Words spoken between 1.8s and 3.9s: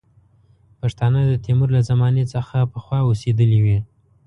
زمانې څخه پخوا اوسېدلي وي.